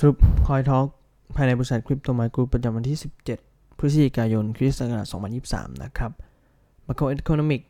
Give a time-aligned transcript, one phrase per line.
[0.00, 0.16] สรุป
[0.46, 0.86] คอยทอล์ก
[1.36, 2.98] ภายในบริษัทคริปโตไมกรูปประจำวันที่
[3.38, 5.06] 17 พฤศจิกายนคริสต์ศักราช
[5.44, 6.12] 2023 นะครับ
[6.86, 7.62] Macro Economic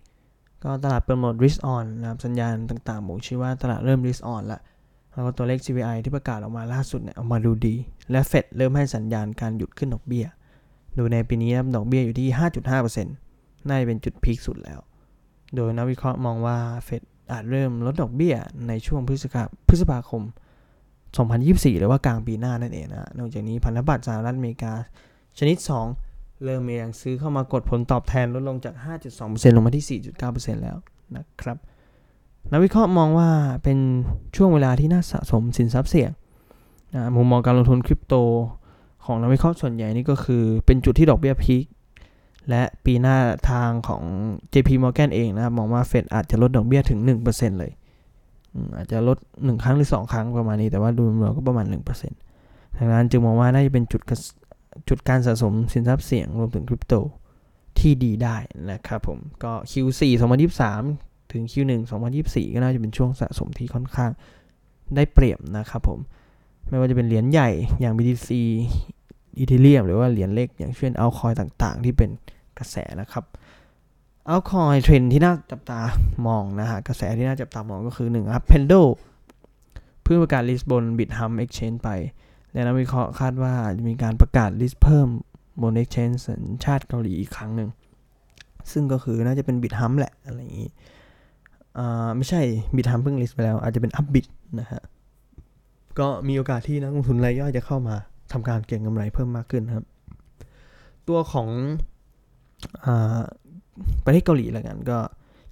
[0.64, 4.60] ก็ตลาดเปิดโหมด risk on นะครับ สัญญาณต่างๆบ่งชี้ว่าตลาดเริ่ม risk on ละ
[5.12, 7.74] แล้วก็ตัวเลข CPI ที่ประกาศออกมาล่าสุดเนี่ยออกมาดูดี
[8.10, 10.26] และเฟดเริ่มให้สัญญาณการหยุดขึ้นดอกเบี้ย
[10.96, 12.28] ดยในปีนี้ดอกเบี้ยอยู่ที่
[12.98, 14.80] 5.5%น่าจะเป็นจุดพีคสุดแล้ว
[15.54, 18.34] โดยนักวิเคราะห์มองว่าเฟดอาจเริ่มลดดอกเบี้ย
[18.68, 20.24] ในช่วงพฤษภาพฤษภาคม
[21.16, 24.72] 2024 หรือว่ากลางปีหน้านั่นเองนะนอกจากนี้พันธบัตรสหรัฐอเมริกา
[25.38, 25.56] ชนิด
[26.00, 28.74] 2 เริ่มมีแรงซื้อเข้ามากดผลตอบแทนลดลงจาก
[29.14, 30.76] 5.2%ลงมาที่ 4.9%แล้ว
[31.16, 31.56] นะครับ
[32.52, 33.30] นักวิเคราะห์มองว่า
[33.62, 33.78] เป็น
[34.36, 36.10] ช่วงเวลาที่น่าสะสมสินทรัพย์เสี่ยง
[36.94, 38.14] นะมุมมองการลงทุนคริปโต
[39.04, 41.64] ของนักวิเคราะห์ส่วนใหญ่นี่ก็คือเป็นจุดที่ดอกเบี้ยพีค
[42.48, 43.16] และปีหน้า
[43.50, 44.02] ทางของ
[44.52, 46.98] JP Morgan เองนะมองว่าเฟดอาจจะลดดอกเบี้ยถึง
[47.30, 47.72] 1%เลย
[48.76, 51.66] อาจจะลด 1 ครั้งหรือ 2 ครั้งประมาณนี้ แต่ว่าดูรวมก็ประมาณ
[52.22, 54.02] 1%ดังนั้นจึงมองว่าน่าจะเป็นจุด
[54.88, 56.94] จุดการสะสมสินทรัพย์เสี่ยงรวมถึงคริปโต
[57.78, 58.36] ที่ดีได้
[58.70, 60.02] นะครับผม ก็ Q4
[60.70, 61.72] 2023 ถึง Q1
[62.12, 64.10] 2024 ก็น่าจะเป็นช่วงสะสมที่ค่อนข้าง
[64.94, 65.98] ได้เปรียบนะครับผม
[66.68, 68.30] ไม่ว่าจะเป็นเหรียญใหญ่อย่าง BTC
[69.38, 72.10] Ethereum หรือว่าเหรียญเล็กอย่างเช่นเอาคอยต่างๆ ที่เป็น
[72.58, 73.24] กระแสนะครับ
[74.30, 75.80] altcoin trend ที่น่าจับตา
[76.26, 81.88] มองนะฮะ กระแสที่น่าจับตามองก็คือ1ครับ Pendle เพิ่งประกาศ list บน Bithumb Exchange ไป
[82.52, 85.08] และนักวิเคราะห์คาดว่าจะมีการประกาศ list เพิ่ม
[85.62, 87.68] บน exchange สัญชาติเกาหลีอีกครั้งหนึ่ง
[88.72, 90.70] ซึ่งก็คือน่าจะเป็น Bithumb แหละ อะไรอย่างนี้
[91.78, 92.40] อ่าไม่ใช่
[92.76, 94.26] Bithumb เพิ่ง list ไปแล้ว อาจจะเป็น Upbit
[94.60, 94.82] นะฮะ
[95.98, 97.96] ก็มีโอกาสที่นักลงทุนรายย่อยจะเข้ามา
[98.32, 99.86] ทำการเก็งกำไรเพิ่มมากขึ้นครับ
[101.08, 101.48] ตัวของ
[104.04, 104.98] ประเทศเกาหลีแล้วกัน ก็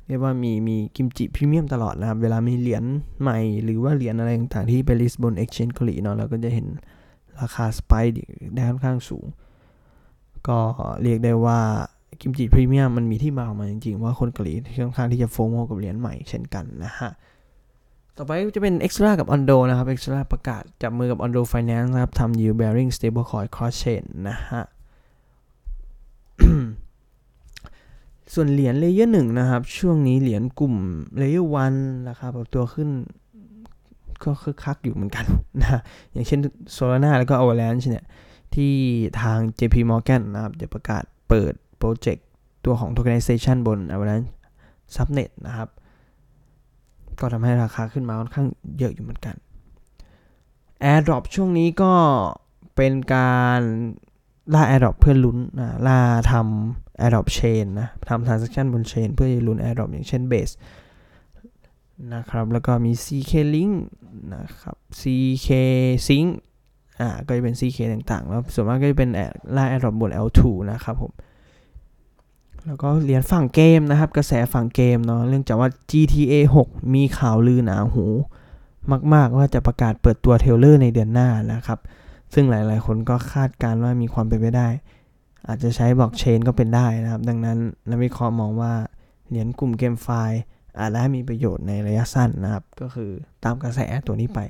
[0.08, 2.84] เรียกว่ามีมีกิมจิพรีเมียมตลอดนะครับ เวลามีเหรียญ
[3.20, 6.66] ใหม่หรือว่าเหรียญอะไรต่างๆที่ไป list บน Exchange เกาหลีเนาะเราก็จะเห็น
[7.41, 8.12] ราคา spike
[8.54, 9.27] ได้ค่อนข้างสูง
[10.48, 10.58] ก็
[11.02, 11.60] เรียกได้ว่า
[12.20, 17.10] กิมจิพรีเมียมมันมีที่มาของมันจริงๆ ว่าคนเกาหลีค่อนข้างที่จะ FOMO กับเหรียญใหม่เช่นกันนะฮะ
[18.16, 24.62] ต่อไปจะเป็น Axelar กับ Ondo นะครับ Extra ประกาศจับมือกับ Ondo Finance นะครับทำ yield bearing stablecoin cross chain นะฮะ
[28.34, 30.75] ส่วนเหรียญ layer หนึ่งนะครับ ช่วงนี้เหรียญกลุ่ม
[31.19, 31.75] layer one
[32.09, 32.91] ราคาปรับตัวขึ้น
[34.25, 35.26] ก็คึกคักอยู่เหมือนกัน
[35.60, 35.81] นะ
[36.12, 36.41] อย่างเช่น
[36.76, 38.04] Solana แล้วก็ Avalanche เนี่ย
[38.54, 38.72] ที่
[39.20, 42.26] ทาง JP Morgan นะครับ จะประกาศเปิดโปรเจกต์
[42.65, 44.31] ตัวของ tokenization บน Avalanche
[44.94, 45.69] Subnet นะครับ
[47.20, 48.48] ก็ทำให้ราคาขึ้นมาค่อนข้าง
[48.78, 49.34] เยอะอยู่เหมือนกัน
[50.84, 51.92] AirDrop ช่วงนี้ก็
[52.76, 53.60] เป็นการ
[54.54, 56.00] ล่า AirDrop เพื่อลุ้นนะล่า
[56.32, 60.55] ทำ AirDrop Chain นะทำ Transaction บน Chain เพื่อจะลุ้น AirDrop อย่างเช่น Base
[62.15, 63.75] นะครับ แล้วก็มี CK Link
[64.34, 65.49] นะครับ CK
[66.07, 66.29] Sync
[67.01, 69.11] อ่า ก็จะเป็น CK ต่างๆ แล้วส่วนมากก็จะเป็น
[69.53, 70.41] ไล่ AirDrop บน L2
[70.73, 71.12] นะครับผม
[72.67, 76.34] แล้วก็เหรียญฝั่งเกมนะครับ กระแสฝั่งเกมเนาะเรื่องจากว่า GTA
[76.67, 78.05] 6 มีข่าวลือหนาหู
[79.15, 81.78] มากๆว่าจะประกาศเปิดตัวเทเลอร์ในเดือนหน้านะครับ
[82.34, 84.69] ซึ่งหลายๆ คนก็คาดการว่ามีความเป็นไปได้
[85.49, 87.59] อาจจะใช้บล็อกเชนก็เป็นได้นะครับ ดังนั้น
[87.91, 88.73] นักวิเคราะห์มองว่า
[89.29, 90.41] เหรียญกลุ่มเกมไฟล์
[90.79, 93.11] อาจจะมีประโยชน์ในระยะสั้นนะครับ ก็คือ
[93.45, 94.41] ตามกระแสตัวนี้ไป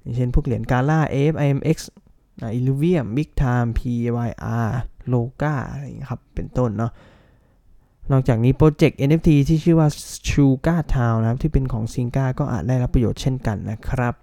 [0.00, 1.76] อย่างเช่นพวกเหรียญกาล่า AFIMX
[2.54, 4.68] อิลูเวียม Big Time PYR
[5.12, 6.92] Loga อะไรอย่างนี้ครับ เป็นต้นเนาะ
[8.12, 9.88] นอกจากนี้โปรเจกต์ NFT ที่ชื่อว่า
[10.28, 14.14] Sugar Town นะครับ ที่เป็นของซิงกาก็อาจได้รับประโยชน์เช่นกันนะครับ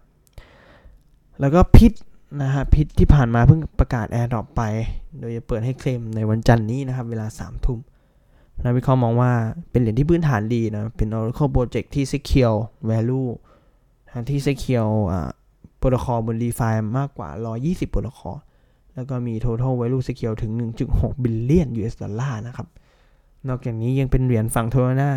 [1.40, 1.92] แล้วก็พิษ
[2.42, 4.62] นะฮะพิษที่ผ่านมาเพิ่งประกาศ AirDrop ไป
[5.20, 7.80] โดยจะเปิดให้เคลมในวันจันทร์นี้นะครับ เวลา3ทุ่ม
[8.64, 9.32] นักวิเคราะห์มองว่า
[9.72, 12.58] เป็นเหรียญที่พื้นฐานดีนะ เป็น Oracle Project ที่ Secure
[12.90, 13.30] Value
[14.30, 15.30] ที่ Secure อ่า
[15.78, 17.30] โปรโตคอลบน DeFi มากกว่า
[17.62, 18.38] 120 โปรโตคอล
[18.96, 20.52] แล้วก็มี Total Value Secured ถึง
[20.88, 22.68] 1.6 billion US dollar นะครับ
[23.48, 25.09] นอกจากนี้ยังเป็นเหรียญฝั่ง Solana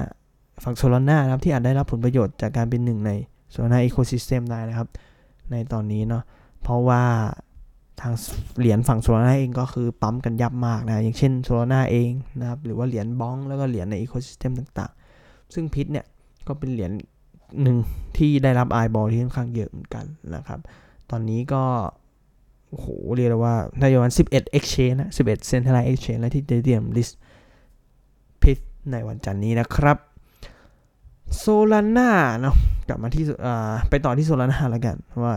[0.65, 3.11] ฝั่ง Solana นะครับ ที่อาจได้รับผลประโยชน์จากการเป็นหนึ่งใน
[3.51, 4.89] Solana ecosystem ได้นะครับ
[5.51, 6.23] ในตอนนี้เนาะ
[6.67, 7.05] เพราะว่า
[8.01, 8.15] ทาง
[8.59, 16.07] เหรียญฝั่ง Solana เองก็คือปั๊มกันยับมากนะ อย่างเช่น Solana เองนะครับ หรือว่าเหรียญบ้องแล้วก็เหรียญในอีโคซิสเต็มต่างๆ ซึ่งพิษเนี่ย
[16.47, 16.91] ก็เป็นเหรียญ
[17.63, 17.77] หนึ่ง
[18.17, 20.05] ที่ได้รับไอบอลที่ค่อนข้างเยอะเหมือนกัน
[20.35, 20.61] นะครับ
[21.11, 21.63] ตอนนี้ก็
[22.69, 22.87] โอ้โห
[23.17, 27.15] เรียกว่าในวัน11 exchange นะ 11 centralized exchange และที่เตรียม list
[28.43, 28.59] พิษ
[28.93, 29.99] ในวันจันนี้นะครับ
[31.37, 32.55] โซลาร่าเนาะ
[32.89, 33.25] กลับมาที่
[33.91, 35.35] ไปต่อที่โซลาร่าแล้วกันว่า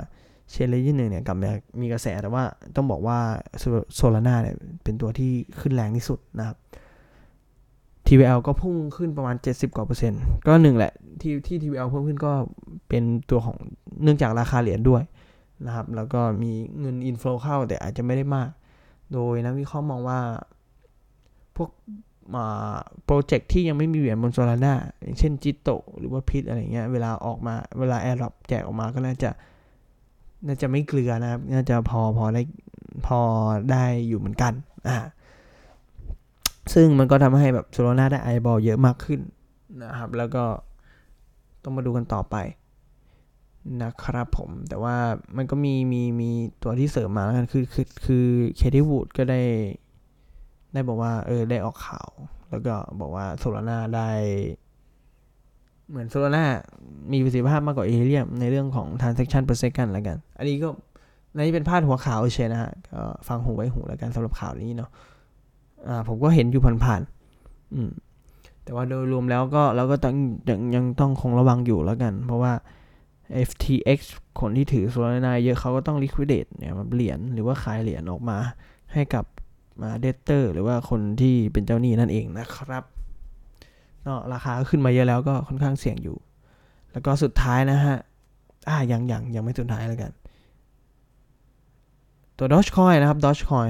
[0.51, 1.37] เชนเลยี่หนึ่งเนี่ยกลับ
[1.81, 2.43] มีกระแสแต่ว่า
[2.75, 3.17] ต้องบอกว่า
[3.95, 6.57] Solana เนี่ยเป็นตัวที่ขึ้นแรงที่สุดนะครับ
[8.07, 12.33] TVL ก็พุ่งขึ้นประมาณ 70 กว่าเปอร์เซ็นต์ก็หนึ่งแหละที่ที่ TVL เพิ่มขึ้นก็
[12.89, 13.57] เป็นตัวของ
[14.03, 15.03] เนื่องจากราคาเหรียญด้วย
[15.65, 18.49] นะครับ แล้วก็มีเงิน inflow เข้าแต่อาจจะไม่ได้มาก
[19.13, 20.19] โดยนักวิเคราะห์มองว่า
[21.55, 21.69] พวก
[23.05, 25.69] project ที่ยังไม่มีเหรียญบน Solana อย่างเช่น Jito
[25.99, 29.31] หรือว่า Pyth อะไรเงี้ยเวลาออกมาเวลา airdrop แจกออกมาก็น่าจะ
[30.45, 32.41] น่าจะไม่เกลือนะครับ น่าจะพอพอได้
[33.07, 33.19] พอ
[33.71, 34.53] ได้อยู่เหมือนกัน
[34.87, 34.97] อ่า
[36.73, 39.19] ซึ่งมันก็ทำให้แบบโซโลาร่าได้ไอบอลเยอะมากขึ้น
[39.83, 40.43] นะครับ แล้วก็
[41.63, 42.35] ต้องมาดูกันต่อไป
[43.83, 44.95] นะครับผมแต่ว่า
[45.37, 46.29] มันก็มีมีมี
[46.63, 49.41] ตัวที่เสริมมาแล้วกันคือคือคือเคที่วูดก็ได้
[50.73, 52.09] ได้บอกว่า เออได้ออกข่าว
[52.49, 54.09] แล้วก็บอกว่าโซลาร่าได้
[55.89, 56.45] เหมือนโซลาร่า
[57.11, 60.69] มีประสิทธิภาพมากกว่าเอเรียมในเรื่องของ transaction per second แล้วกัน อันนี้ก็
[61.33, 64.89] ในนี้เป็นพาดหัวข่าวเฉยนะฮะก็ฟังหูไว้หูแล้วกันสำหรับข่าวนี้เนาะ
[65.87, 67.89] อ่าผมก็เห็นอยู่ผ่านๆอืม
[68.63, 70.15] แต่ว่าโดยรวมแล้วก็เราก็ต้อง
[70.49, 72.53] ยังยังต้องคงระวังอยู่แล้วกัน เพราะว่า
[73.47, 73.99] FTX
[74.39, 78.37] คนที่ถือโซลาร่าเยอะเขาก็ต้อง liquidate เนี่ยเหรียญหรือว่าขายเหรียญออกมา
[78.93, 79.25] ให้กับ
[79.81, 82.83] มาเดเตอร์ หรือว่าคนที่เป็นเจ้าหนี้นั่นเองนะครับ
[84.09, 86.17] ก็ราคาขึ้นมาเยอะแล้วก็ค่อนข้างเสี่ยงอยู่
[86.91, 87.97] แล้วก็สุดท้ายนะฮะ
[88.69, 90.11] อ่ายังยังยังไม่สุดท้ายแล้วกัน
[92.37, 93.69] ตัว Dogecoin นะครับ Dogecoin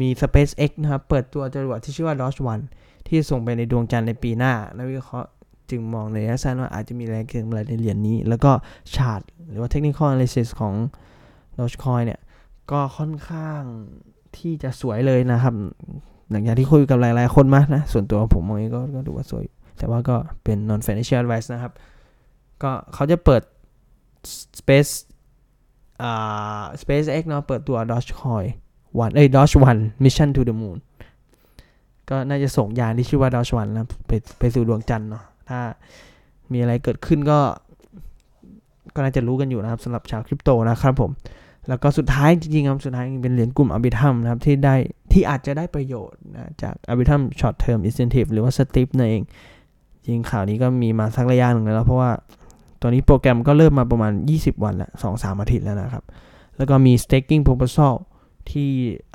[0.00, 2.62] มี SpaceX นะครับ เปิดตัวจรวดที่ชื่อว่า Doge One
[3.06, 5.30] ที่ส่งไปในดวงจันทร์ในปีหน้า นักวิเคราะห์
[5.70, 8.52] จึงมองในระยะสั้นว่าอาจจะมีแรงเก็งกำไรในเหรียญนี้ แล้วก็
[8.94, 10.74] ชาร์ตหรือว่า Technical Analysis ของ
[11.58, 12.20] Dogecoin เนี่ย
[12.70, 13.62] ก็ค่อนข้าง
[14.36, 15.54] ที่จะสวยเลยนะครับ
[16.30, 19.44] หลังจากที่คุยกับหลาย ๆ คนมานะ ส่วนตัวผมมองเองก็ดูว่าสวย
[19.81, 21.73] แต่ว่าก็เป็น non financial advice นะครับ
[22.63, 23.41] ก็เขาจะเปิด
[24.59, 24.91] space
[26.01, 28.47] อ่า SpaceX เนาะ เปิดตัว Dogecoin
[28.99, 30.77] วันเอ้ย Doge One Mission to the Moon
[32.09, 35.59] ก็น่าจะส่งยานที่ชื่อว่า Doge One นะไปไปสู่ดวงจันทร์เนาะ ถ้า
[36.51, 37.39] มีอะไรเกิดขึ้นก็
[38.95, 41.11] ก็น่าจะรู้กันอยู่นะครับสำหรับชาวคริปโตนะครับผม
[41.69, 44.75] แล้วก็สุดท้ายจริงๆครับสุดท้ายเป็นเหรียญกลุ่มอบิทัมนะครับที่ได้
[45.11, 49.23] ที่อาจจะได้ประโยชน์นะจากอบิทัมช็อตเทอมอินเซนティブหรือว่าสติปนั่นเอง
[50.06, 52.10] จริงข่าวนี้ก็มีมาสักระยะหนึ่งแล้ว เพราะว่า
[52.80, 56.04] ตัวนี้โปรแกรมก็เริ่มมาประมาณ 20 วันละสองสามอาทิตย์แล้วนะครับ
[56.56, 57.92] แล้วก็มี staking proposal
[58.50, 58.70] ที่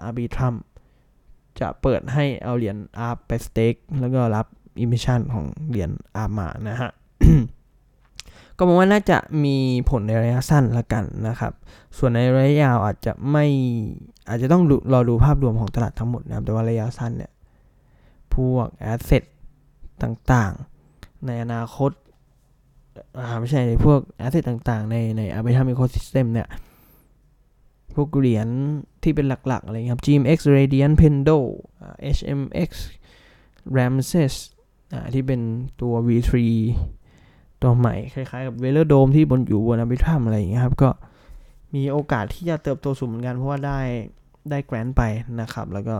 [0.07, 0.55] Arbitrum
[1.59, 4.45] จะเปิดให้เอาเหรียญ ARB ไป stake แล้วก็รับ
[4.83, 5.91] emission ของเหรียญ
[6.21, 6.91] ARB มานะฮะ
[8.57, 9.55] ก็มองว่าน่าจะมี
[9.89, 11.53] ผลในระยะสั้นละกันนะครับ
[11.97, 13.45] ส่วนในระยะยาวอาจจะไม่
[14.29, 14.63] อาจจะต้อง
[14.93, 17.31] รอดูภาพรวมของตลาดทั้งหมดนะครับ แต่ว่าระยะสั้นเนี่ย
[18.33, 19.23] พวก asset
[20.03, 20.76] ต่างๆ
[21.25, 21.91] ในอนาคต
[23.19, 26.47] อ่าไม่ใช่พวก asset ต่างๆ ในใน Arbitrum ecosystem เนี่ย
[27.95, 28.47] พวกเหรียญ
[29.03, 31.37] ที่เป็นหลัก ๆ อะไรครับ GMX Radiant Pendle
[32.15, 32.69] HMX
[33.77, 34.35] Ramses
[35.13, 35.41] ที่เป็น
[35.81, 36.33] ตัว V3
[37.61, 40.89] ตัวใหม่ คล้าย ๆ กับเวลโดมที่บนอยู่บนอาบิทรัมอะไรอย่างเงี้ยครับ ก็
[41.75, 43.79] มีโอกาสที่จะเติบโตสูงเหมือนกัน เพราะว่าได้
[44.49, 45.01] ได้แกรนไป
[45.41, 45.95] นะครับ แล้วก็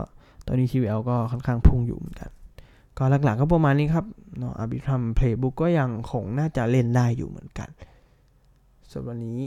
[0.46, 2.30] ตอนนี้ TVL ก็ค่อนข้างพุ่งอยู่เหมือนกัน
[2.98, 4.06] ก็หลักๆก็ประมาณนี้ครับ
[4.38, 7.70] เนาะอาบิทรัมเพลย์บุ๊กก็ยังคงน่าจะเล่นได้อยู่เหมือนกัน
[8.92, 9.40] สำหรับวันนี้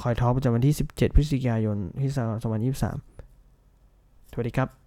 [0.00, 2.42] คอยท้อปประจำวันที่ 17 พฤศจิกายนที่2023
[4.32, 4.79] สวัสดีครับ